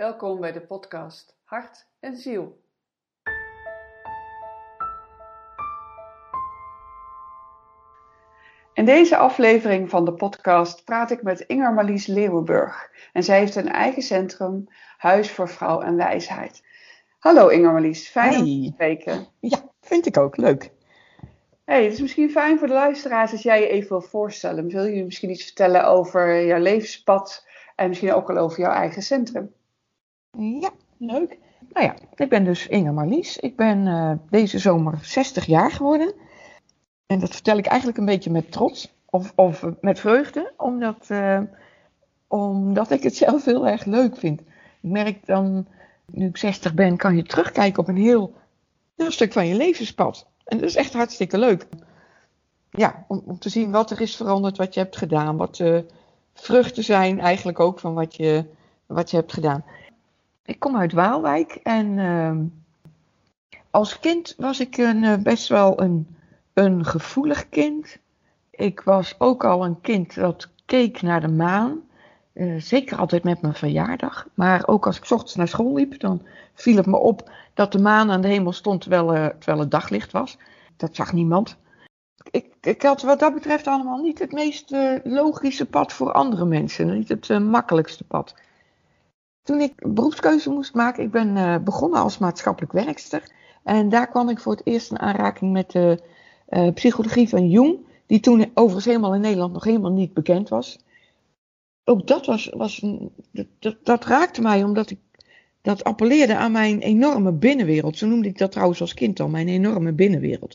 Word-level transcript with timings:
Welkom 0.00 0.40
bij 0.40 0.52
de 0.52 0.60
podcast 0.60 1.36
Hart 1.44 1.86
en 1.98 2.16
Ziel. 2.16 2.60
In 8.72 8.84
deze 8.84 9.16
aflevering 9.16 9.90
van 9.90 10.04
de 10.04 10.12
podcast 10.12 10.84
praat 10.84 11.10
ik 11.10 11.22
met 11.22 11.40
Inger 11.40 11.72
Marlies 11.72 12.06
Leeuwenburg. 12.06 12.90
En 13.12 13.22
zij 13.22 13.38
heeft 13.38 13.54
een 13.54 13.68
eigen 13.68 14.02
centrum, 14.02 14.68
Huis 14.96 15.30
voor 15.30 15.48
Vrouw 15.48 15.80
en 15.80 15.96
Wijsheid. 15.96 16.62
Hallo 17.18 17.48
Inger 17.48 17.72
Marlies, 17.72 18.08
fijn 18.08 18.40
om 18.40 18.44
te 18.44 18.70
spreken. 18.72 19.26
Ja, 19.40 19.58
vind 19.80 20.06
ik 20.06 20.16
ook. 20.16 20.36
Leuk. 20.36 20.70
Hey, 21.64 21.84
het 21.84 21.92
is 21.92 22.00
misschien 22.00 22.30
fijn 22.30 22.58
voor 22.58 22.68
de 22.68 22.74
luisteraars 22.74 23.32
als 23.32 23.42
jij 23.42 23.60
je 23.60 23.68
even 23.68 23.88
wil 23.88 24.02
voorstellen. 24.02 24.68
Wil 24.68 24.84
je 24.84 25.04
misschien 25.04 25.30
iets 25.30 25.44
vertellen 25.44 25.86
over 25.86 26.46
jouw 26.46 26.60
levenspad 26.60 27.46
en 27.76 27.88
misschien 27.88 28.12
ook 28.12 28.30
al 28.30 28.36
over 28.36 28.60
jouw 28.60 28.72
eigen 28.72 29.02
centrum? 29.02 29.58
Ja, 30.38 30.70
leuk. 30.96 31.38
Nou 31.72 31.86
ja, 31.86 31.94
ik 32.14 32.28
ben 32.28 32.44
dus 32.44 32.66
Inge 32.66 32.92
Marlies. 32.92 33.36
Ik 33.38 33.56
ben 33.56 33.86
uh, 33.86 34.12
deze 34.30 34.58
zomer 34.58 34.98
60 35.02 35.46
jaar 35.46 35.70
geworden. 35.70 36.14
En 37.06 37.18
dat 37.18 37.30
vertel 37.30 37.58
ik 37.58 37.66
eigenlijk 37.66 37.98
een 37.98 38.04
beetje 38.04 38.30
met 38.30 38.52
trots 38.52 38.94
of, 39.10 39.32
of 39.34 39.66
met 39.80 40.00
vreugde, 40.00 40.52
omdat, 40.56 41.08
uh, 41.08 41.40
omdat 42.26 42.90
ik 42.90 43.02
het 43.02 43.16
zelf 43.26 43.44
heel 43.44 43.66
erg 43.66 43.84
leuk 43.84 44.16
vind. 44.16 44.40
Ik 44.40 44.46
merk 44.90 45.26
dan, 45.26 45.66
nu 46.06 46.26
ik 46.26 46.36
60 46.36 46.74
ben, 46.74 46.96
kan 46.96 47.16
je 47.16 47.22
terugkijken 47.22 47.82
op 47.82 47.88
een 47.88 47.96
heel, 47.96 48.34
stuk 48.96 49.32
van 49.32 49.46
je 49.46 49.54
levenspad. 49.54 50.26
En 50.44 50.58
dat 50.58 50.68
is 50.68 50.76
echt 50.76 50.92
hartstikke 50.92 51.38
leuk. 51.38 51.66
Ja, 52.70 53.04
om, 53.08 53.22
om 53.26 53.38
te 53.38 53.48
zien 53.48 53.70
wat 53.70 53.90
er 53.90 54.00
is 54.00 54.16
veranderd, 54.16 54.56
wat 54.56 54.74
je 54.74 54.80
hebt 54.80 54.96
gedaan, 54.96 55.36
wat 55.36 55.56
de 55.56 55.86
vruchten 56.34 56.84
zijn 56.84 57.20
eigenlijk 57.20 57.60
ook 57.60 57.78
van 57.78 57.94
wat 57.94 58.16
je, 58.16 58.44
wat 58.86 59.10
je 59.10 59.16
hebt 59.16 59.32
gedaan. 59.32 59.64
Ik 60.50 60.58
kom 60.58 60.76
uit 60.76 60.92
Waalwijk 60.92 61.52
en 61.62 61.86
uh, 61.86 62.36
als 63.70 64.00
kind 64.00 64.34
was 64.38 64.60
ik 64.60 64.76
een, 64.76 65.02
uh, 65.02 65.16
best 65.16 65.48
wel 65.48 65.80
een, 65.80 66.16
een 66.54 66.84
gevoelig 66.84 67.48
kind. 67.48 67.98
Ik 68.50 68.80
was 68.80 69.14
ook 69.18 69.44
al 69.44 69.64
een 69.64 69.80
kind 69.80 70.14
dat 70.14 70.48
keek 70.64 71.02
naar 71.02 71.20
de 71.20 71.28
maan. 71.28 71.80
Uh, 72.32 72.60
zeker 72.60 72.98
altijd 72.98 73.24
met 73.24 73.42
mijn 73.42 73.54
verjaardag. 73.54 74.28
Maar 74.34 74.66
ook 74.66 74.86
als 74.86 74.96
ik 74.96 75.10
ochtends 75.10 75.34
naar 75.34 75.48
school 75.48 75.74
liep, 75.74 76.00
dan 76.00 76.26
viel 76.54 76.76
het 76.76 76.86
me 76.86 76.96
op 76.96 77.30
dat 77.54 77.72
de 77.72 77.80
maan 77.80 78.10
aan 78.10 78.20
de 78.20 78.28
hemel 78.28 78.52
stond 78.52 78.80
terwijl, 78.80 79.14
uh, 79.14 79.26
terwijl 79.26 79.58
het 79.58 79.70
daglicht 79.70 80.12
was. 80.12 80.38
Dat 80.76 80.96
zag 80.96 81.12
niemand. 81.12 81.56
Ik, 82.30 82.54
ik, 82.60 82.82
had 82.82 83.02
wat 83.02 83.20
dat 83.20 83.34
betreft 83.34 83.66
allemaal 83.66 84.02
niet 84.02 84.18
het 84.18 84.32
meest 84.32 84.74
logische 85.04 85.66
pad 85.66 85.92
voor 85.92 86.12
andere 86.12 86.44
mensen. 86.44 86.92
Niet 86.92 87.08
het 87.08 87.28
makkelijkste 87.28 88.04
pad. 88.04 88.34
Toen 89.50 89.60
ik 89.60 89.74
beroepskeuze 89.94 90.50
moest 90.50 90.74
maken, 90.74 91.04
ik 91.04 91.10
ben 91.10 91.36
uh, 91.36 91.56
begonnen 91.58 92.00
als 92.00 92.18
maatschappelijk 92.18 92.72
werkster. 92.72 93.32
En 93.62 93.88
daar 93.88 94.08
kwam 94.08 94.28
ik 94.28 94.38
voor 94.38 94.52
het 94.52 94.66
eerst 94.66 94.90
in 94.90 94.98
aanraking 94.98 95.52
met 95.52 95.70
de 95.70 96.02
uh, 96.48 96.72
psychologie 96.72 97.28
van 97.28 97.48
Jung, 97.48 97.78
die 98.06 98.20
toen 98.20 98.50
overigens 98.54 98.84
helemaal 98.84 99.14
in 99.14 99.20
Nederland 99.20 99.52
nog 99.52 99.64
helemaal 99.64 99.90
niet 99.90 100.14
bekend 100.14 100.48
was. 100.48 100.78
Ook 101.84 102.06
dat, 102.06 102.26
was, 102.26 102.50
was 102.56 102.84
dat, 103.58 103.76
dat 103.82 104.04
raakte 104.04 104.40
mij 104.40 104.64
omdat 104.64 104.90
ik 104.90 104.98
dat 105.62 105.84
appelleerde 105.84 106.36
aan 106.36 106.52
mijn 106.52 106.80
enorme 106.80 107.32
binnenwereld. 107.32 107.98
Zo 107.98 108.06
noemde 108.06 108.28
ik 108.28 108.38
dat 108.38 108.52
trouwens 108.52 108.80
als 108.80 108.94
kind 108.94 109.20
al, 109.20 109.28
mijn 109.28 109.48
enorme 109.48 109.92
binnenwereld. 109.92 110.54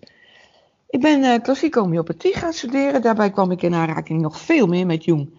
Ik 0.90 1.02
ben 1.02 1.24
uh, 1.24 1.36
klassieke 1.42 1.80
homeopathie 1.80 2.34
gaan 2.34 2.54
studeren. 2.54 3.02
Daarbij 3.02 3.32
kwam 3.32 3.52
ik 3.52 3.62
in 3.62 3.74
aanraking 3.74 4.22
nog 4.22 4.40
veel 4.40 4.68
meer 4.68 4.86
met 4.86 5.04
Jung. 5.04 5.30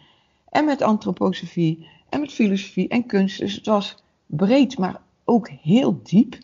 En 0.49 0.65
met 0.65 0.83
antroposofie 0.83 1.95
en 2.17 2.23
met 2.23 2.33
filosofie 2.33 2.89
en 2.89 3.07
kunst. 3.07 3.39
Dus 3.39 3.55
het 3.55 3.67
was 3.67 3.97
breed, 4.27 4.79
maar 4.79 5.01
ook 5.25 5.49
heel 5.49 6.01
diep. 6.03 6.39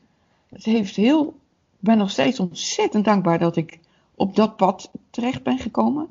Het 0.48 0.64
heeft 0.64 0.96
heel, 0.96 1.26
ik 1.70 1.80
ben 1.80 1.98
nog 1.98 2.10
steeds 2.10 2.40
ontzettend 2.40 3.04
dankbaar 3.04 3.38
dat 3.38 3.56
ik 3.56 3.78
op 4.14 4.36
dat 4.36 4.56
pad 4.56 4.90
terecht 5.10 5.42
ben 5.42 5.58
gekomen. 5.58 6.08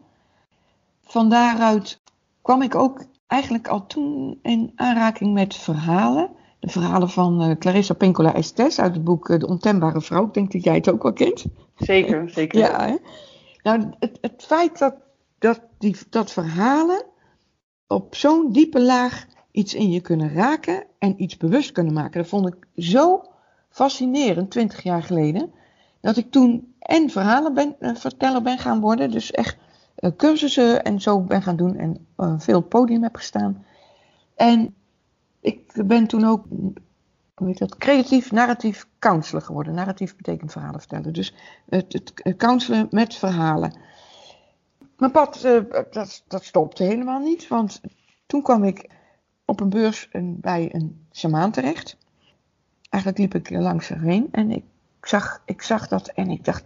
Van 1.03 1.29
daaruit 1.29 2.01
kwam 2.41 2.61
ik 2.61 2.75
ook 2.75 3.03
eigenlijk 3.27 3.67
al 3.67 3.85
toen 3.87 4.39
in 4.41 4.71
aanraking 4.75 5.33
met 5.33 5.55
verhalen. 5.55 6.29
De 6.59 6.69
verhalen 6.69 7.09
van 7.09 7.49
uh, 7.49 7.55
Clarissa 7.57 7.93
Pinkola 7.93 8.33
Estes 8.33 8.79
uit 8.79 8.93
het 8.93 9.03
boek 9.03 9.29
uh, 9.29 9.39
De 9.39 9.47
Ontembare 9.47 10.01
Vrouw. 10.01 10.25
Ik 10.25 10.33
denk 10.33 10.51
dat 10.51 10.63
jij 10.63 10.75
het 10.75 10.89
ook 10.89 11.03
wel 11.03 11.13
kent. 11.13 11.45
Zeker, 11.75 12.29
zeker. 12.33 12.59
ja, 12.59 12.85
hè? 12.85 12.95
Nou, 13.63 13.93
het, 13.99 14.17
het 14.21 14.43
feit 14.47 14.79
dat, 14.79 14.95
dat, 15.39 15.61
die, 15.77 15.97
dat 16.09 16.31
verhalen 16.31 17.05
op 17.87 18.15
zo'n 18.15 18.51
diepe 18.51 18.81
laag 18.81 19.25
iets 19.51 19.73
in 19.73 19.91
je 19.91 20.01
kunnen 20.01 20.33
raken 20.33 20.83
en 20.97 21.21
iets 21.21 21.37
bewust 21.37 21.71
kunnen 21.71 21.93
maken. 21.93 22.21
Dat 22.21 22.29
vond 22.29 22.47
ik 22.47 22.67
zo 22.75 23.23
fascinerend, 23.69 24.51
twintig 24.51 24.83
jaar 24.83 25.03
geleden, 25.03 25.51
dat 26.01 26.17
ik 26.17 26.31
toen 26.31 26.73
en 26.79 27.09
verhalen 27.09 27.53
ben, 27.53 27.75
uh, 27.79 27.95
verteller 27.95 28.41
ben 28.41 28.57
gaan 28.57 28.79
worden, 28.79 29.11
dus 29.11 29.31
echt 29.31 29.57
uh, 29.99 30.11
cursussen 30.17 30.83
en 30.83 31.01
zo 31.01 31.21
ben 31.21 31.41
gaan 31.41 31.55
doen 31.55 31.75
en 31.75 32.07
uh, 32.17 32.33
veel 32.37 32.61
podium 32.61 33.03
heb 33.03 33.15
gestaan. 33.15 33.65
En 34.35 34.75
ik 35.39 35.73
ben 35.85 36.07
toen 36.07 36.25
ook, 36.25 36.45
hoe 37.35 37.47
heet 37.47 37.57
dat, 37.57 37.77
creatief 37.77 38.31
narratief 38.31 38.87
counselor 38.99 39.41
geworden. 39.41 39.73
Narratief 39.73 40.15
betekent 40.15 40.51
verhalen 40.51 40.79
vertellen. 40.79 41.13
Dus 41.13 41.33
het, 41.69 42.13
het 42.15 42.35
counselor 42.37 42.87
met 42.89 43.15
verhalen. 43.15 43.73
Mijn 44.97 45.11
pad, 45.11 45.41
dat, 45.91 46.23
dat 46.27 46.43
stopte 46.43 46.83
helemaal 46.83 47.19
niet, 47.19 47.47
want 47.47 47.81
toen 48.25 48.41
kwam 48.41 48.63
ik 48.63 48.89
op 49.51 49.59
een 49.59 49.69
beurs 49.69 50.09
bij 50.21 50.69
een 50.71 51.05
shamaan 51.11 51.51
terecht. 51.51 51.97
Eigenlijk 52.89 53.23
liep 53.23 53.35
ik 53.35 53.59
langs 53.59 53.89
erheen 53.89 54.27
en 54.31 54.51
ik 54.51 54.63
zag, 55.01 55.41
ik 55.45 55.61
zag 55.61 55.87
dat 55.87 56.07
en 56.07 56.29
ik 56.29 56.45
dacht, 56.45 56.63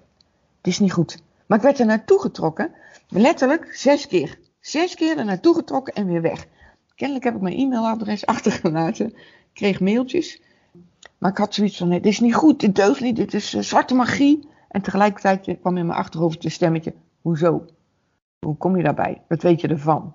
dit 0.62 0.73
is 0.73 0.79
niet 0.79 0.94
goed. 0.94 1.24
Maar 1.45 1.57
ik 1.57 1.63
werd 1.63 1.79
er 1.79 1.85
naartoe 1.85 2.22
getrokken, 2.22 2.72
letterlijk 3.07 3.75
zes 3.75 4.07
keer. 4.07 4.40
Zes 4.59 4.95
keer 4.95 5.18
er 5.18 5.25
naartoe 5.25 5.56
getrokken 5.56 5.94
en 5.94 6.06
weer 6.06 6.22
weg. 6.22 6.47
Kennelijk 6.95 7.25
heb 7.25 7.35
ik 7.35 7.41
mijn 7.41 7.57
e-mailadres 7.57 8.25
achtergelaten, 8.35 9.13
kreeg 9.53 9.79
mailtjes. 9.79 10.41
Maar 11.18 11.31
ik 11.31 11.38
had 11.38 11.53
zoiets 11.53 11.78
van, 11.78 11.88
nee, 11.88 12.01
dit 12.01 12.12
is 12.12 12.19
niet 12.19 12.35
goed, 12.35 12.59
dit 12.59 12.75
deugt 12.75 13.01
niet, 13.01 13.16
dit 13.16 13.34
is 13.34 13.53
uh, 13.53 13.62
zwarte 13.62 13.95
magie. 13.95 14.47
En 14.69 14.81
tegelijkertijd 14.81 15.59
kwam 15.59 15.78
in 15.78 15.85
mijn 15.85 16.00
achterhoofd 16.00 16.44
een 16.44 16.51
stemmetje, 16.51 16.94
hoezo? 17.22 17.66
Hoe 18.40 18.57
kom 18.57 18.78
je 18.78 18.84
daarbij? 18.84 19.22
Wat 19.28 19.41
weet 19.41 19.62
je 19.62 19.68
ervan? 19.68 20.13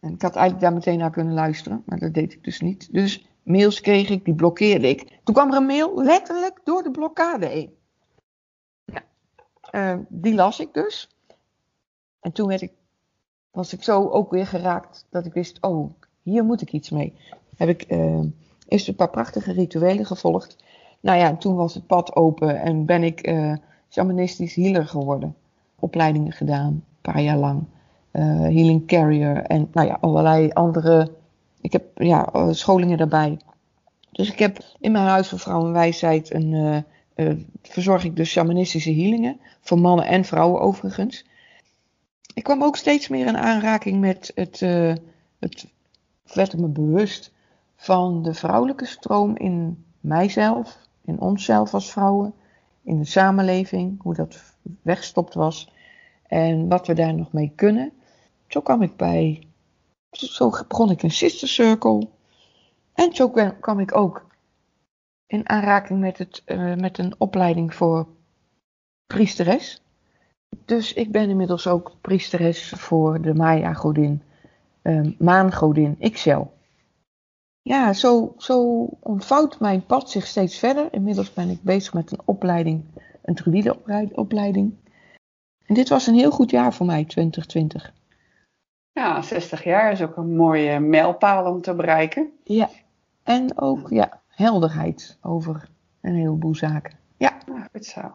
En 0.00 0.12
ik 0.12 0.22
had 0.22 0.36
eigenlijk 0.36 0.64
daar 0.64 0.74
meteen 0.74 0.98
naar 0.98 1.10
kunnen 1.10 1.34
luisteren, 1.34 1.82
maar 1.86 1.98
dat 1.98 2.14
deed 2.14 2.32
ik 2.32 2.44
dus 2.44 2.60
niet. 2.60 2.88
Dus 2.92 3.28
mails 3.42 3.80
kreeg 3.80 4.08
ik, 4.08 4.24
die 4.24 4.34
blokkeerde 4.34 4.88
ik. 4.88 5.18
Toen 5.24 5.34
kwam 5.34 5.50
er 5.50 5.56
een 5.56 5.66
mail 5.66 6.02
letterlijk 6.02 6.60
door 6.64 6.82
de 6.82 6.90
blokkade 6.90 7.46
heen. 7.46 7.74
Ja, 8.84 9.02
uh, 9.72 10.00
die 10.08 10.34
las 10.34 10.60
ik 10.60 10.74
dus. 10.74 11.16
En 12.20 12.32
toen 12.32 12.48
werd 12.48 12.60
ik, 12.60 12.72
was 13.50 13.72
ik 13.72 13.82
zo 13.82 14.08
ook 14.08 14.30
weer 14.30 14.46
geraakt 14.46 15.06
dat 15.10 15.26
ik 15.26 15.32
wist, 15.32 15.62
oh, 15.62 15.90
hier 16.22 16.44
moet 16.44 16.62
ik 16.62 16.72
iets 16.72 16.90
mee. 16.90 17.14
Heb 17.56 17.68
ik 17.68 17.92
uh, 17.92 18.20
eerst 18.68 18.88
een 18.88 18.94
paar 18.94 19.10
prachtige 19.10 19.52
rituelen 19.52 20.06
gevolgd. 20.06 20.56
Nou 21.00 21.18
ja, 21.18 21.36
toen 21.36 21.54
was 21.54 21.74
het 21.74 21.86
pad 21.86 22.16
open 22.16 22.60
en 22.60 22.86
ben 22.86 23.02
ik 23.02 23.28
uh, 23.28 23.56
shamanistisch 23.88 24.54
healer 24.54 24.86
geworden. 24.86 25.36
Opleidingen 25.78 26.32
gedaan, 26.32 26.72
een 26.72 26.84
paar 27.00 27.20
jaar 27.20 27.36
lang. 27.36 27.64
Uh, 28.12 28.22
healing 28.40 28.86
Carrier 28.86 29.42
en 29.42 29.68
nou 29.72 29.86
ja, 29.86 29.98
allerlei 30.00 30.50
andere. 30.52 31.12
Ik 31.60 31.72
heb 31.72 31.84
ja, 31.94 32.52
scholingen 32.52 32.98
daarbij. 32.98 33.38
Dus 34.12 34.30
ik 34.30 34.38
heb 34.38 34.58
in 34.78 34.92
mijn 34.92 35.04
huis 35.04 35.28
voor 35.28 35.38
vrouwenwijsheid 35.38 36.34
een, 36.34 36.52
uh, 36.52 36.76
uh, 37.14 37.36
verzorg 37.62 38.04
ik 38.04 38.16
dus 38.16 38.30
shamanistische 38.30 38.92
healingen. 38.92 39.40
Voor 39.60 39.78
mannen 39.78 40.06
en 40.06 40.24
vrouwen 40.24 40.60
overigens. 40.60 41.24
Ik 42.34 42.42
kwam 42.42 42.62
ook 42.62 42.76
steeds 42.76 43.08
meer 43.08 43.26
in 43.26 43.36
aanraking 43.36 44.00
met 44.00 44.32
het, 44.34 44.60
uh, 44.60 44.94
het 45.38 45.66
werd 46.34 46.58
me 46.58 46.68
bewust 46.68 47.32
van 47.76 48.22
de 48.22 48.34
vrouwelijke 48.34 48.86
stroom 48.86 49.36
in 49.36 49.84
mijzelf, 50.00 50.78
in 51.04 51.20
onszelf 51.20 51.74
als 51.74 51.92
vrouwen, 51.92 52.34
in 52.82 52.98
de 52.98 53.04
samenleving, 53.04 54.02
hoe 54.02 54.14
dat 54.14 54.54
weggestopt 54.82 55.34
was 55.34 55.72
en 56.26 56.68
wat 56.68 56.86
we 56.86 56.94
daar 56.94 57.14
nog 57.14 57.32
mee 57.32 57.52
kunnen. 57.54 57.92
Zo 58.50 58.60
kwam 58.60 58.82
ik 58.82 58.96
bij, 58.96 59.46
zo 60.10 60.50
begon 60.68 60.90
ik 60.90 61.02
een 61.02 61.10
sister 61.10 61.48
circle. 61.48 62.08
En 62.92 63.14
zo 63.14 63.30
kwam 63.60 63.80
ik 63.80 63.96
ook 63.96 64.26
in 65.26 65.48
aanraking 65.48 66.00
met, 66.00 66.18
het, 66.18 66.42
uh, 66.46 66.74
met 66.74 66.98
een 66.98 67.14
opleiding 67.18 67.74
voor 67.74 68.06
priesteres. 69.06 69.82
Dus 70.64 70.92
ik 70.92 71.12
ben 71.12 71.28
inmiddels 71.28 71.66
ook 71.66 71.92
priesteres 72.00 72.68
voor 72.68 73.20
de 73.20 73.34
Maya-godin, 73.34 74.22
uh, 74.82 75.12
maangodin 75.18 75.96
Ixchel. 75.98 76.52
Ja, 77.62 77.92
zo, 77.92 78.34
zo 78.38 78.88
ontvouwt 79.00 79.60
mijn 79.60 79.86
pad 79.86 80.10
zich 80.10 80.26
steeds 80.26 80.58
verder. 80.58 80.92
Inmiddels 80.92 81.32
ben 81.32 81.48
ik 81.48 81.62
bezig 81.62 81.94
met 81.94 82.12
een 82.12 82.22
opleiding, 82.24 82.84
een 83.22 83.34
druïde 83.34 83.76
opleiding. 84.12 84.74
En 85.66 85.74
dit 85.74 85.88
was 85.88 86.06
een 86.06 86.14
heel 86.14 86.30
goed 86.30 86.50
jaar 86.50 86.74
voor 86.74 86.86
mij, 86.86 87.04
2020. 87.04 87.92
Ja, 88.92 89.22
60 89.22 89.64
jaar 89.64 89.92
is 89.92 90.02
ook 90.02 90.16
een 90.16 90.36
mooie 90.36 90.80
mijlpaal 90.80 91.52
om 91.52 91.60
te 91.60 91.74
bereiken. 91.74 92.32
Ja. 92.44 92.68
En 93.22 93.58
ook 93.58 93.88
ja, 93.88 94.20
helderheid 94.28 95.18
over 95.22 95.68
een 96.00 96.14
heleboel 96.14 96.54
zaken. 96.54 96.98
Ja. 97.16 97.38
Nou, 97.46 97.66
goed 97.72 97.84
zo. 97.84 98.14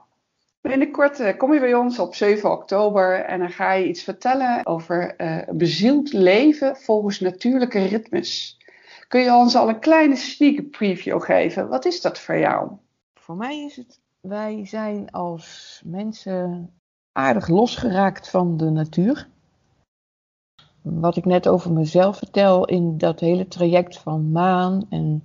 Binnenkort 0.62 1.20
uh, 1.20 1.38
kom 1.38 1.54
je 1.54 1.60
bij 1.60 1.74
ons 1.74 2.00
op 2.00 2.16
7 2.16 2.52
oktober 2.52 3.20
en 3.20 3.40
dan 3.40 3.50
ga 3.50 3.74
je 3.74 3.88
iets 3.88 4.04
vertellen 4.04 4.66
over 4.66 5.22
uh, 5.22 5.38
bezield 5.52 6.14
leven 6.14 6.76
volgens 6.76 7.20
natuurlijke 7.20 7.86
ritmes. 7.86 8.58
Kun 9.08 9.22
je 9.22 9.34
ons 9.34 9.56
al 9.56 9.70
een 9.70 9.80
kleine 9.80 10.16
sneak 10.16 10.70
preview 10.70 11.22
geven? 11.22 11.68
Wat 11.68 11.86
is 11.86 12.02
dat 12.02 12.20
voor 12.20 12.38
jou? 12.38 12.72
Voor 13.14 13.36
mij 13.36 13.64
is 13.66 13.76
het, 13.76 14.00
wij 14.22 14.66
zijn 14.66 15.12
als 15.12 15.82
mensen 15.86 16.74
aardig 17.12 17.48
losgeraakt 17.48 18.30
van 18.30 18.58
de 18.58 18.70
natuur. 18.70 19.30
Wat 20.86 21.16
ik 21.16 21.26
net 21.26 21.48
over 21.48 21.72
mezelf 21.72 22.18
vertel 22.18 22.66
in 22.66 22.98
dat 22.98 23.20
hele 23.20 23.48
traject 23.48 23.98
van 23.98 24.32
maan 24.32 24.86
en, 24.90 25.24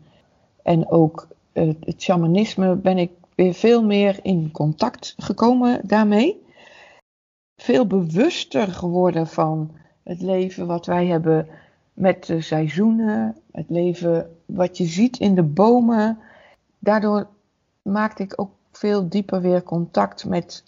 en 0.62 0.91
ook 0.91 1.29
het, 1.53 1.77
het 1.81 2.03
shamanisme 2.03 2.75
ben 2.75 2.99
ik 2.99 3.11
weer 3.35 3.55
veel 3.55 3.85
meer 3.85 4.19
in 4.23 4.51
contact 4.51 5.15
gekomen 5.19 5.81
daarmee. 5.85 6.43
Veel 7.57 7.87
bewuster 7.87 8.69
geworden 8.69 9.27
van 9.27 9.71
het 10.03 10.21
leven 10.21 10.67
wat 10.67 10.87
wij 10.87 11.07
hebben 11.07 11.49
met 11.93 12.27
de 12.27 12.41
seizoenen, 12.41 13.37
het 13.53 13.71
leven 13.71 14.37
wat 14.47 14.77
je 14.77 14.85
ziet 14.85 15.19
in 15.19 15.35
de 15.35 15.43
bomen. 15.43 16.19
Daardoor 16.79 17.27
maakte 17.83 18.23
ik 18.23 18.41
ook 18.41 18.53
veel 18.73 19.09
dieper 19.09 19.41
weer 19.41 19.62
contact 19.62 20.25
met 20.25 20.65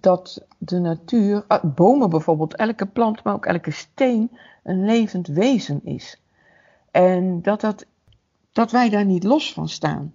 dat 0.00 0.46
de 0.58 0.78
natuur, 0.78 1.44
ah, 1.48 1.74
bomen 1.74 2.10
bijvoorbeeld, 2.10 2.56
elke 2.56 2.86
plant, 2.86 3.22
maar 3.22 3.34
ook 3.34 3.46
elke 3.46 3.70
steen, 3.70 4.30
een 4.62 4.84
levend 4.84 5.26
wezen 5.26 5.80
is. 5.84 6.20
En 6.90 7.42
dat, 7.42 7.60
dat, 7.60 7.86
dat 8.52 8.70
wij 8.70 8.88
daar 8.88 9.04
niet 9.04 9.24
los 9.24 9.52
van 9.52 9.68
staan. 9.68 10.14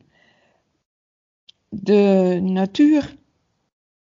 De 1.70 2.40
natuur 2.44 3.16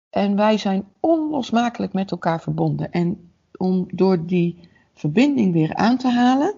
en 0.09 0.35
wij 0.35 0.57
zijn 0.57 0.87
onlosmakelijk 0.99 1.93
met 1.93 2.11
elkaar 2.11 2.41
verbonden. 2.41 2.91
En 2.91 3.31
om 3.57 3.87
door 3.91 4.25
die 4.25 4.69
verbinding 4.93 5.53
weer 5.53 5.75
aan 5.75 5.97
te 5.97 6.07
halen, 6.07 6.55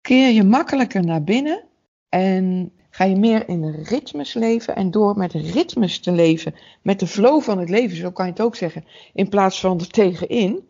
keer 0.00 0.30
je 0.30 0.44
makkelijker 0.44 1.04
naar 1.04 1.24
binnen 1.24 1.64
en 2.08 2.72
ga 2.94 3.04
je 3.04 3.16
meer 3.16 3.48
in 3.48 3.70
ritmes 3.70 4.34
leven. 4.34 4.76
En 4.76 4.90
door 4.90 5.16
met 5.16 5.32
ritmes 5.32 5.98
te 6.00 6.12
leven, 6.12 6.54
met 6.82 7.00
de 7.00 7.06
flow 7.06 7.42
van 7.42 7.58
het 7.58 7.68
leven, 7.68 7.96
zo 7.96 8.10
kan 8.10 8.26
je 8.26 8.30
het 8.32 8.40
ook 8.40 8.56
zeggen, 8.56 8.84
in 9.12 9.28
plaats 9.28 9.60
van 9.60 9.80
er 9.80 9.88
tegenin, 9.88 10.68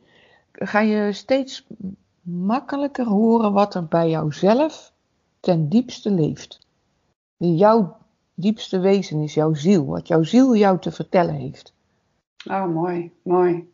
ga 0.53 0.81
je 0.81 1.13
steeds 1.13 1.67
makkelijker 2.23 3.07
horen 3.07 3.53
wat 3.53 3.75
er 3.75 3.87
bij 3.87 4.11
jouzelf 4.11 4.93
ten 5.41 5.69
diepste 5.69 6.11
leeft. 6.11 6.67
Jouw 7.37 7.97
diepste 8.35 8.79
wezen 8.79 9.23
is 9.23 9.35
jouw 9.35 9.55
ziel, 9.55 9.85
wat 9.87 10.09
jouw 10.09 10.23
ziel 10.23 10.57
jou 10.57 10.79
te 10.79 10.93
vertellen 10.93 11.35
heeft. 11.35 11.75
Oh, 12.49 12.67
mooi, 12.67 13.13
mooi. 13.23 13.73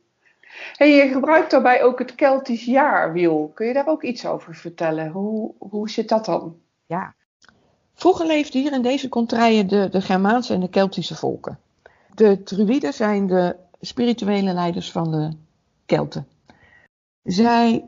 En 0.77 0.89
je 0.89 1.09
gebruikt 1.09 1.51
daarbij 1.51 1.83
ook 1.83 1.99
het 1.99 2.15
Keltisch 2.15 2.65
jaarwiel. 2.65 3.51
Kun 3.55 3.67
je 3.67 3.73
daar 3.73 3.89
ook 3.89 4.03
iets 4.03 4.27
over 4.27 4.55
vertellen? 4.55 5.11
Hoe, 5.11 5.55
hoe 5.59 5.91
zit 5.91 6.09
dat 6.09 6.25
dan? 6.25 6.57
Ja. 6.87 7.15
Vroeger 8.01 8.27
leefden 8.27 8.61
hier 8.61 8.73
in 8.73 8.83
deze 8.83 9.09
contraien 9.09 9.67
de, 9.67 9.89
de 9.91 10.01
Germaanse 10.01 10.55
en 10.55 10.61
de 10.61 10.69
Keltische 10.69 11.15
volken. 11.15 11.59
De 12.15 12.43
Druiden 12.43 12.93
zijn 12.93 13.27
de 13.27 13.57
spirituele 13.81 14.53
leiders 14.53 14.91
van 14.93 15.11
de 15.11 15.31
Kelten. 15.87 16.27
Zij, 17.23 17.85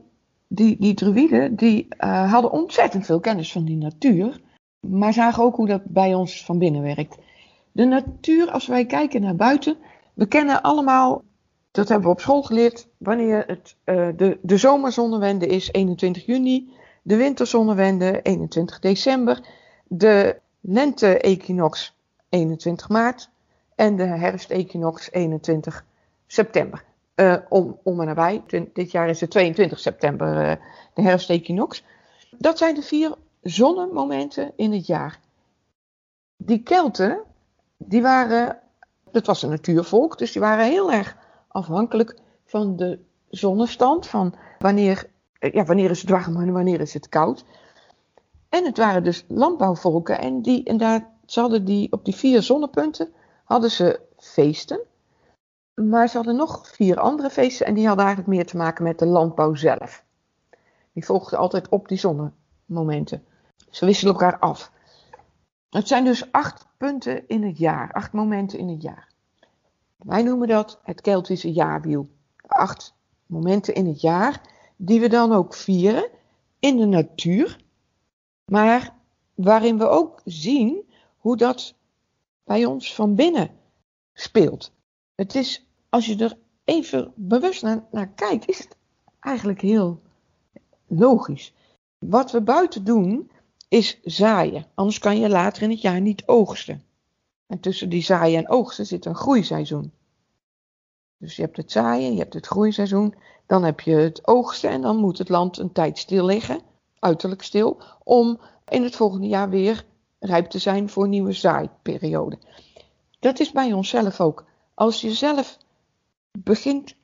die, 0.46 0.76
die 0.78 0.94
Druiden, 0.94 1.56
die 1.56 1.86
uh, 1.98 2.32
hadden 2.32 2.50
ontzettend 2.50 3.06
veel 3.06 3.20
kennis 3.20 3.52
van 3.52 3.64
die 3.64 3.76
natuur, 3.76 4.40
maar 4.80 5.12
zagen 5.12 5.42
ook 5.42 5.56
hoe 5.56 5.66
dat 5.66 5.84
bij 5.84 6.14
ons 6.14 6.44
van 6.44 6.58
binnen 6.58 6.82
werkt. 6.82 7.16
De 7.72 7.84
natuur, 7.84 8.50
als 8.50 8.66
wij 8.66 8.86
kijken 8.86 9.20
naar 9.20 9.36
buiten, 9.36 9.76
we 10.14 10.26
kennen 10.26 10.62
allemaal 10.62 11.22
dat 11.70 11.88
hebben 11.88 12.06
we 12.06 12.12
op 12.14 12.20
school 12.20 12.42
geleerd. 12.42 12.88
Wanneer 12.98 13.44
het, 13.46 13.76
uh, 13.84 14.08
de, 14.16 14.38
de 14.42 14.56
zomerzonnewende 14.56 15.46
is 15.46 15.72
21 15.72 16.26
juni, 16.26 16.72
de 17.02 17.16
winterzonnewende 17.16 18.22
21 18.22 18.78
december, 18.78 19.40
de 19.94 20.40
lente-equinox 20.60 21.94
21 22.28 22.88
maart 22.88 23.30
en 23.74 23.96
de 23.96 24.02
herfst-equinox 24.02 25.12
21 25.12 25.84
september. 26.26 26.84
Uh, 27.16 27.36
om, 27.48 27.78
om 27.82 28.00
en 28.00 28.06
nabij. 28.06 28.42
Dit 28.72 28.90
jaar 28.90 29.08
is 29.08 29.20
het 29.20 29.30
22 29.30 29.78
september, 29.78 30.50
uh, 30.50 30.52
de 30.94 31.02
herfst-equinox. 31.02 31.84
Dat 32.38 32.58
zijn 32.58 32.74
de 32.74 32.82
vier 32.82 33.14
zonnemomenten 33.42 34.52
in 34.56 34.72
het 34.72 34.86
jaar. 34.86 35.20
Die 36.36 36.62
Kelten, 36.62 37.20
die 37.76 38.02
waren, 38.02 38.58
dat 39.10 39.26
was 39.26 39.42
een 39.42 39.50
natuurvolk, 39.50 40.18
dus 40.18 40.32
die 40.32 40.42
waren 40.42 40.64
heel 40.64 40.92
erg 40.92 41.16
afhankelijk 41.48 42.18
van 42.46 42.76
de 42.76 42.98
zonnestand, 43.30 44.06
van 44.06 44.34
wanneer, 44.58 45.10
eh, 45.38 45.52
ja, 45.52 45.64
wanneer 45.64 45.90
is 45.90 46.00
het 46.00 46.10
warm 46.10 46.36
en 46.36 46.52
wanneer 46.52 46.80
is 46.80 46.94
het 46.94 47.08
koud. 47.08 47.44
En 48.52 48.64
het 48.64 48.76
waren 48.76 49.04
dus 49.04 49.25
landbouwvolken 49.28 50.19
en, 50.19 50.43
die, 50.43 50.64
en 50.64 50.76
daar, 50.76 51.10
ze 51.26 51.62
die, 51.62 51.93
op 51.93 52.04
die 52.04 52.14
vier 52.14 52.43
zonnepunten 52.43 53.12
hadden 53.44 53.70
ze 53.70 54.00
feesten. 54.16 54.81
Maar 55.75 56.08
ze 56.08 56.16
hadden 56.16 56.37
nog 56.37 56.69
vier 56.69 57.00
andere 57.00 57.31
feesten 57.31 57.66
en 57.66 57.75
die 57.75 57.87
hadden 57.87 58.04
eigenlijk 58.04 58.37
meer 58.37 58.46
te 58.46 58.56
maken 58.56 58.84
met 58.84 58.99
de 58.99 59.06
landbouw 59.06 59.54
zelf. 59.54 60.04
Die 60.93 61.04
volgden 61.04 61.38
altijd 61.38 61.69
op 61.69 61.88
die 61.88 61.99
zonnemomenten. 61.99 63.25
Ze 63.70 63.87
wisselen 63.87 64.12
elkaar 64.12 64.38
af. 64.38 64.72
Het 65.70 65.88
zijn 65.88 66.05
dus 66.05 66.32
acht 66.32 66.66
punten 66.76 67.28
in 67.28 67.43
het 67.43 67.58
jaar, 67.58 67.93
acht 67.93 68.12
momenten 68.12 68.58
in 68.58 68.69
het 68.69 68.82
jaar. 68.82 69.08
Wij 69.96 70.22
noemen 70.22 70.48
dat 70.48 70.81
het 70.82 71.00
Keltische 71.00 71.52
jaarwiel. 71.52 72.08
Acht 72.46 72.94
momenten 73.26 73.75
in 73.75 73.87
het 73.87 74.00
jaar 74.00 74.40
die 74.76 75.00
we 75.00 75.08
dan 75.08 75.32
ook 75.32 75.55
vieren 75.55 76.08
in 76.58 76.76
de 76.76 76.87
natuur, 76.87 77.60
maar 78.52 78.94
waarin 79.34 79.78
we 79.78 79.88
ook 79.88 80.20
zien 80.25 80.93
hoe 81.16 81.37
dat 81.37 81.75
bij 82.44 82.64
ons 82.64 82.94
van 82.94 83.14
binnen 83.14 83.50
speelt. 84.12 84.72
Het 85.14 85.34
is, 85.34 85.66
als 85.88 86.06
je 86.06 86.16
er 86.16 86.38
even 86.64 87.12
bewust 87.14 87.62
naar, 87.62 87.84
naar 87.90 88.08
kijkt, 88.08 88.49
is 88.49 88.58
het 88.58 88.76
eigenlijk 89.20 89.60
heel 89.60 90.00
logisch. 90.86 91.55
Wat 91.98 92.31
we 92.31 92.41
buiten 92.41 92.84
doen, 92.84 93.31
is 93.69 94.00
zaaien. 94.03 94.67
Anders 94.74 94.98
kan 94.98 95.19
je 95.19 95.29
later 95.29 95.62
in 95.62 95.70
het 95.70 95.81
jaar 95.81 96.00
niet 96.00 96.26
oogsten. 96.26 96.82
En 97.46 97.60
tussen 97.60 97.88
die 97.88 98.03
zaaien 98.03 98.38
en 98.38 98.48
oogsten 98.48 98.86
zit 98.86 99.05
een 99.05 99.15
groeiseizoen. 99.15 99.93
Dus 101.17 101.36
je 101.36 101.43
hebt 101.43 101.56
het 101.56 101.72
zaaien, 101.72 102.12
je 102.12 102.19
hebt 102.19 102.34
het 102.34 102.46
groeiseizoen, 102.46 103.15
dan 103.46 103.65
heb 103.65 103.81
je 103.81 103.94
het 103.94 104.26
oogsten 104.26 104.70
en 104.70 104.81
dan 104.81 104.96
moet 104.96 105.19
het 105.19 105.29
land 105.29 105.58
een 105.58 105.72
tijd 105.72 105.98
stil 105.98 106.24
liggen, 106.24 106.60
uiterlijk 107.02 107.42
stil, 107.42 107.82
om 108.04 108.40
in 108.68 108.82
het 108.82 108.96
volgende 108.96 109.26
jaar 109.26 109.48
weer 109.48 109.84
rijp 110.18 110.50
te 110.50 110.58
zijn 110.58 110.88
voor 110.88 111.04
een 111.04 111.10
nieuwe 111.10 111.32
zaaiperiode. 111.32 112.38
Dat 113.18 113.40
is 113.40 113.52
bij 113.52 113.72
onszelf 113.72 114.20
ook. 114.20 114.44
Als 114.74 115.00
je 115.00 115.12
zelf 115.12 115.58
begint 116.38 116.94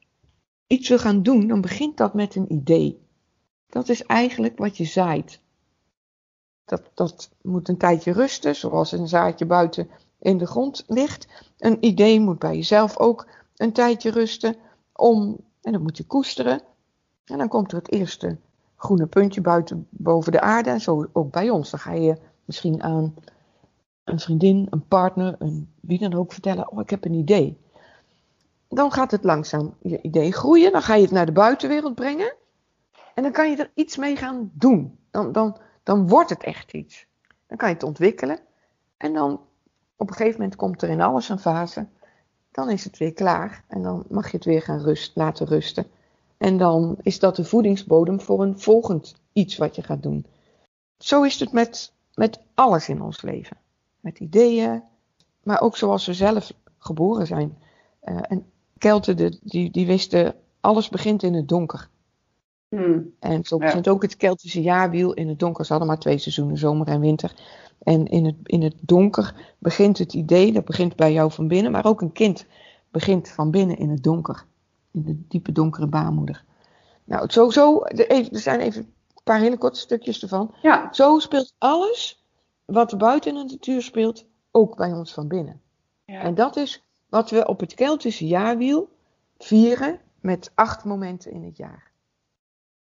iets 0.66 0.88
te 0.88 0.98
gaan 0.98 1.22
doen, 1.22 1.46
dan 1.46 1.60
begint 1.60 1.96
dat 1.96 2.14
met 2.14 2.34
een 2.34 2.52
idee. 2.52 3.06
Dat 3.66 3.88
is 3.88 4.02
eigenlijk 4.02 4.58
wat 4.58 4.76
je 4.76 4.84
zaait. 4.84 5.40
Dat, 6.64 6.90
dat 6.94 7.30
moet 7.42 7.68
een 7.68 7.78
tijdje 7.78 8.12
rusten, 8.12 8.56
zoals 8.56 8.92
een 8.92 9.08
zaadje 9.08 9.46
buiten 9.46 9.90
in 10.18 10.38
de 10.38 10.46
grond 10.46 10.84
ligt. 10.86 11.26
Een 11.58 11.84
idee 11.84 12.20
moet 12.20 12.38
bij 12.38 12.56
jezelf 12.56 12.98
ook 12.98 13.28
een 13.56 13.72
tijdje 13.72 14.10
rusten 14.10 14.56
om, 14.92 15.36
en 15.62 15.72
dan 15.72 15.82
moet 15.82 15.96
je 15.96 16.06
koesteren. 16.06 16.60
En 17.24 17.38
dan 17.38 17.48
komt 17.48 17.72
er 17.72 17.78
het 17.78 17.92
eerste 17.92 18.38
groene 18.78 19.06
puntje 19.06 19.40
buiten 19.40 19.87
boven 19.90 20.32
de 20.32 20.40
aarde. 20.40 20.70
En 20.70 20.80
zo 20.80 21.06
ook 21.12 21.32
bij 21.32 21.50
ons. 21.50 21.70
Dan 21.70 21.80
ga 21.80 21.92
je 21.92 22.16
misschien 22.44 22.82
aan 22.82 23.14
een 24.04 24.20
vriendin, 24.20 24.66
een 24.70 24.87
partner, 24.87 25.35
een, 25.38 25.73
wie 25.80 25.99
dan 25.99 26.14
ook 26.14 26.32
vertellen: 26.32 26.70
Oh, 26.70 26.80
ik 26.80 26.90
heb 26.90 27.04
een 27.04 27.14
idee. 27.14 27.58
Dan 28.68 28.92
gaat 28.92 29.11
het 29.11 29.25
langzaam 29.25 29.75
je 29.82 30.02
idee 30.02 30.32
groeien. 30.32 30.73
Dan 30.73 30.82
ga 30.82 30.94
je 30.94 31.02
het 31.02 31.11
naar 31.11 31.26
de 31.26 31.32
buitenwereld 31.32 31.94
brengen. 31.94 32.35
En 33.14 33.23
dan 33.23 33.32
kan 33.32 33.50
je 33.50 33.56
er 33.56 33.70
iets 33.75 33.97
mee 33.97 34.16
gaan 34.16 34.50
doen. 34.54 34.99
Dan, 35.11 35.32
dan, 35.32 35.56
dan 35.82 36.08
wordt 36.08 36.30
het 36.30 36.42
echt 36.42 36.73
iets. 36.73 37.06
Dan 37.47 37.56
kan 37.56 37.68
je 37.68 37.75
het 37.75 37.82
ontwikkelen. 37.82 38.38
En 38.97 39.12
dan 39.12 39.40
op 39.97 40.08
een 40.08 40.14
gegeven 40.14 40.40
moment 40.40 40.56
komt 40.56 40.82
er 40.82 40.88
in 40.88 41.00
alles 41.00 41.28
een 41.28 41.38
fase. 41.38 41.87
Dan 42.50 42.70
is 42.70 42.85
het 42.85 42.99
weer 42.99 43.12
klaar. 43.12 43.64
En 43.68 43.82
dan 43.82 44.04
mag 44.08 44.30
je 44.30 44.37
het 44.37 44.47
weer 44.47 44.62
gaan 44.62 44.80
rust, 44.80 45.16
laten 45.16 45.47
rusten. 45.47 45.87
En 46.38 46.57
dan 46.57 46.97
is 47.02 47.18
dat 47.18 47.37
de 47.37 47.45
voedingsbodem 47.45 48.21
voor 48.21 48.42
een 48.42 48.61
volgend 48.61 49.14
iets 49.33 49.57
wat 49.57 49.75
je 49.76 49.83
gaat 49.83 50.02
doen. 50.02 50.26
Zo 50.99 51.23
is 51.23 51.40
het 51.40 51.52
met, 51.52 51.92
met 52.14 52.40
alles 52.54 52.88
in 52.88 53.02
ons 53.02 53.23
leven. 53.23 53.57
Met 54.00 54.18
ideeën, 54.18 54.83
maar 55.42 55.61
ook 55.61 55.76
zoals 55.76 56.07
we 56.07 56.14
zelf 56.14 56.52
geboren 56.78 57.26
zijn. 57.26 57.59
Uh, 58.04 58.18
en 58.28 58.47
Kelten, 58.78 59.38
die, 59.42 59.71
die 59.71 59.87
wisten, 59.87 60.35
alles 60.61 60.88
begint 60.88 61.23
in 61.23 61.35
het 61.35 61.49
donker. 61.49 61.88
Hmm. 62.68 63.14
En 63.21 63.45
zo 63.45 63.57
Ja. 63.59 63.64
begint 63.64 63.88
ook 63.88 64.02
het 64.02 64.16
Keltische 64.16 64.62
jaarwiel 64.62 65.12
in 65.12 65.28
het 65.28 65.38
donker. 65.38 65.64
Ze 65.64 65.71
hadden 65.71 65.88
maar 65.90 65.99
twee 65.99 66.18
seizoenen, 66.18 66.57
zomer 66.57 66.87
en 66.87 67.00
winter. 67.00 67.35
En 67.78 68.07
in 68.07 68.25
het, 68.25 68.37
in 68.42 68.62
het 68.62 68.75
donker 68.80 69.54
begint 69.59 69.99
het 69.99 70.14
idee, 70.14 70.52
dat 70.52 70.64
begint 70.64 70.97
bij 70.97 71.12
jou 71.12 71.33
van 71.33 71.49
binnen, 71.49 71.73
maar 71.73 71.87
ook 71.87 72.00
een 72.00 72.12
kind 72.12 72.47
begint 72.90 73.28
van 73.28 73.50
binnen 73.50 73.78
in 73.78 73.90
het 73.90 74.02
donker. 74.02 74.45
In 74.92 75.02
de 75.04 75.26
diepe 75.28 75.52
donkere 75.52 75.87
baarmoeder. 75.87 76.45
Nou, 77.04 77.30
zo, 77.30 77.50
zo, 77.50 77.83
er 77.83 78.28
zijn 78.30 78.61
even 78.61 78.83
een 78.83 79.23
paar 79.25 79.40
hele 79.40 79.59
korte 79.59 79.78
stukjes 79.80 80.23
ervan. 80.23 80.54
Ja, 80.62 80.88
Zo 80.92 81.18
speelt 81.18 81.54
alles 81.59 82.25
wat 82.64 82.92
er 82.92 82.99
buiten 82.99 83.37
in 83.37 83.47
de 83.47 83.52
natuur 83.52 83.83
speelt, 83.83 84.26
ook 84.50 84.76
bij 84.76 84.92
ons 84.92 85.12
van 85.12 85.28
binnen. 85.28 85.61
ja. 86.04 86.21
En 86.21 86.35
dat 86.35 86.57
is 86.57 86.85
wat 87.09 87.30
we 87.30 87.47
op 87.47 87.61
het 87.61 87.75
Keltische 87.75 88.26
jaarwiel 88.26 88.90
vieren 89.38 90.00
met 90.21 90.50
acht 90.54 90.85
momenten 90.85 91.33
in 91.33 91.45
het 91.45 91.57
jaar. 91.57 91.90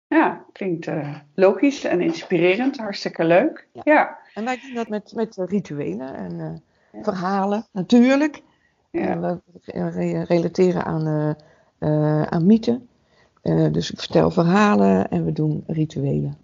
ja 0.08 0.46
klinkt 0.52 0.88
eh, 0.88 1.16
logisch 1.36 1.84
en 1.84 2.02
inspirerend. 2.02 2.78
Hartstikke 2.78 3.24
leuk. 3.24 3.68
Ja. 3.74 3.82
Ja, 3.84 4.18
En 4.34 4.46
wij 4.46 4.60
doen 4.62 4.74
dat 4.74 4.88
met, 4.90 5.14
met 5.16 5.36
rituelen 5.36 6.16
en 6.16 6.40
eh, 6.40 6.54
Ja. 6.92 7.04
verhalen, 7.04 7.66
natuurlijk. 7.72 8.44
ja. 8.92 9.00
En 9.02 9.22
we 9.22 9.40
re- 9.66 10.24
relateren 10.24 10.86
aan, 10.86 11.08
eh, 11.08 11.44
eh, 11.82 12.22
aan 12.22 12.46
mythen. 12.46 12.88
Eh, 13.42 13.66
dus 13.72 13.92
ik 13.92 14.00
vertel 14.00 14.32
verhalen 14.32 15.10
en 15.10 15.26
we 15.26 15.32
doen 15.32 15.64
rituelen. 15.68 16.38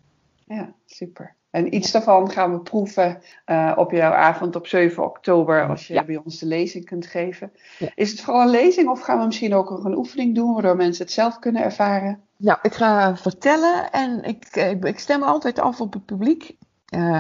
Ja, 0.48 0.74
super. 0.86 1.36
En 1.50 1.76
iets 1.76 1.92
daarvan 1.92 2.30
gaan 2.30 2.52
we 2.52 2.60
proeven 2.60 3.22
eh, 3.46 3.74
op 3.76 3.92
jouw 3.92 4.12
avond 4.12 4.56
op 4.56 4.68
7 4.68 5.04
oktober, 5.04 5.68
als 5.68 5.88
je 5.88 5.94
Ja. 5.94 6.04
bij 6.04 6.22
ons 6.24 6.40
de 6.40 6.46
lezing 6.46 6.86
kunt 6.86 7.06
geven. 7.06 7.52
Ja. 7.80 7.90
Is 7.96 8.12
het 8.12 8.22
vooral 8.22 8.42
een 8.42 8.50
lezing 8.50 8.90
of 8.90 9.02
gaan 9.02 9.20
we 9.20 9.26
misschien 9.26 9.54
ook 9.54 9.70
nog 9.70 9.84
een 9.84 9.98
oefening 9.98 10.36
doen, 10.36 10.54
waardoor 10.54 10.76
mensen 10.76 11.04
het 11.06 11.14
zelf 11.14 11.40
kunnen 11.40 11.64
ervaren? 11.64 12.20
Nou, 12.38 12.58
ik 12.62 12.74
ga 12.74 13.16
vertellen 13.16 13.92
en 13.92 14.24
ik, 14.24 14.46
ik, 14.56 14.86
ik 14.86 15.00
stem 15.00 15.24
altijd 15.24 15.60
af 15.60 15.82
op 15.82 15.94
het 15.94 16.06
publiek. 16.06 16.56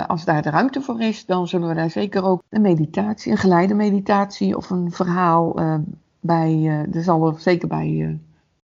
Als 0.07 0.25
daar 0.25 0.41
de 0.41 0.49
ruimte 0.49 0.81
voor 0.81 1.01
is, 1.01 1.25
dan 1.25 1.47
zullen 1.47 1.67
we 1.67 1.73
daar 1.75 1.89
zeker 1.89 2.23
ook 2.23 2.41
een 2.49 2.61
meditatie, 2.61 3.31
een 3.31 3.37
geleide 3.37 3.73
meditatie 3.73 4.57
of 4.57 4.69
een 4.69 4.91
verhaal 4.91 5.55
bij, 6.27 6.51
eh 6.53 6.95
er 6.95 7.03
zal 7.03 7.27
er 7.27 7.39
zeker 7.39 7.67
bij 7.67 7.97
eh, 8.01 8.13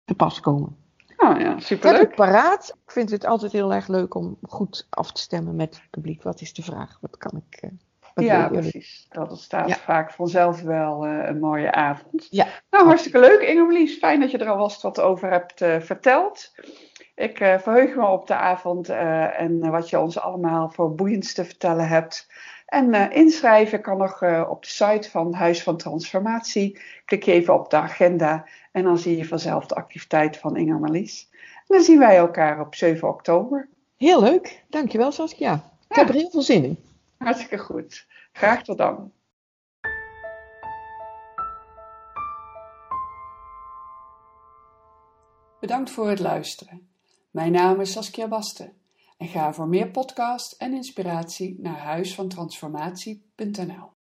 te 0.05 0.15
pas 0.15 0.41
komen. 0.41 0.77
Nou 1.17 1.35
ja, 1.35 1.45
Ik 1.45 1.47
heb 1.49 1.61
superleuk. 1.61 2.01
het 2.01 2.15
paraat. 2.15 2.77
Ik 2.85 2.91
vind 2.93 3.11
het 3.11 3.25
altijd 3.27 3.53
heel 3.53 3.75
erg 3.75 3.89
leuk 3.89 4.15
om 4.15 4.39
goed 4.43 4.87
af 4.91 5.13
te 5.13 5.21
stemmen 5.21 5.57
met 5.57 5.75
het 5.75 5.91
publiek. 5.91 6.23
Wat 6.23 6.41
is 6.41 6.53
de 6.55 6.63
vraag? 6.63 6.99
Wat 7.01 7.17
kan 7.17 7.43
ik... 7.49 7.59
eh, 7.61 7.71
wat 8.15 8.25
Ja, 8.25 8.49
precies. 8.49 9.07
Dat 9.11 9.31
ontstaat 9.31 9.69
Ja. 9.69 9.75
vaak 9.77 10.11
vanzelf 10.13 10.63
wel 10.63 11.07
eh, 11.07 11.29
een 11.29 11.39
mooie 11.39 11.73
avond. 11.73 12.27
Ja. 12.31 12.47
Nou, 12.71 12.87
hartstikke 12.87 13.19
leuk, 13.21 13.41
Ingeblies. 13.41 13.99
Fijn 13.99 14.21
dat 14.21 14.31
je 14.31 14.39
er 14.39 14.49
alvast 14.51 14.83
wat 14.83 15.01
over 15.01 15.31
hebt 15.31 15.61
eh, 15.61 15.81
verteld. 15.81 16.53
Ik 17.15 17.41
eh, 17.41 17.59
verheug 17.59 17.95
me 17.97 18.07
op 18.07 18.27
de 18.27 18.35
avond 18.35 18.89
eh, 18.89 19.41
en 19.41 19.71
wat 19.71 19.91
je 19.91 20.01
ons 20.01 20.19
allemaal 20.19 20.71
voor 20.71 20.95
boeiends 20.95 21.35
te 21.35 21.45
vertellen 21.45 21.89
hebt. 21.89 22.27
En 22.69 22.95
eh, 22.95 23.17
inschrijven 23.17 23.81
kan 23.81 23.99
nog 23.99 24.23
eh, 24.23 24.47
op 24.51 24.63
de 24.63 24.69
site 24.69 25.11
van 25.11 25.35
Huis 25.35 25.63
van 25.63 25.77
Transformatie. 25.77 26.81
Klik 27.05 27.23
je 27.23 27.33
even 27.33 27.55
op 27.55 27.71
de 27.71 27.77
agenda 27.77 28.47
en 28.73 28.83
dan 28.85 28.99
zie 28.99 29.17
je 29.17 29.25
vanzelf 29.25 29.67
de 29.67 29.75
activiteit 29.75 30.37
van 30.37 30.57
Inger 30.57 30.79
Marlies. 30.79 31.29
En 31.33 31.65
dan 31.77 31.83
zien 31.83 31.99
wij 31.99 32.17
elkaar 32.17 32.61
op 32.61 32.75
7 32.75 33.09
oktober. 33.09 33.69
Heel 33.97 34.21
leuk. 34.23 34.65
Dankjewel 34.69 35.13
Saskia. 35.13 35.55
Ik 35.55 35.97
Ja. 35.97 36.01
heb 36.01 36.09
er 36.09 36.15
heel 36.15 36.31
veel 36.31 36.43
zin 36.43 36.65
in. 36.65 36.79
Hartstikke 37.19 37.59
goed. 37.59 38.07
Graag 38.33 38.63
tot 38.65 38.79
dan. 38.79 39.13
Bedankt 45.61 45.91
voor 45.91 46.09
het 46.09 46.19
luisteren. 46.19 46.89
Mijn 47.31 47.53
naam 47.53 47.81
is 47.81 47.93
Saskia 47.93 48.29
Basten 48.29 48.78
en 49.19 49.29
ga 49.29 49.53
voor 49.53 49.69
meer 49.69 49.91
podcast 49.91 50.53
en 50.53 50.73
inspiratie 50.73 51.61
naar 51.61 51.79
huisvantransformatie.nl. 51.79 53.98